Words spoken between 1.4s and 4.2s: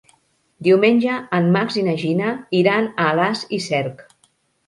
Max i na Gina iran a Alàs i Cerc.